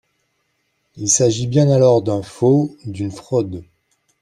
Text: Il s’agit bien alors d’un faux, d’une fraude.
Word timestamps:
Il 0.95 1.09
s’agit 1.11 1.45
bien 1.45 1.69
alors 1.69 2.01
d’un 2.01 2.23
faux, 2.23 2.75
d’une 2.85 3.11
fraude. 3.11 3.63